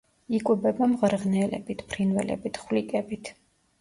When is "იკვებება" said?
0.37-0.87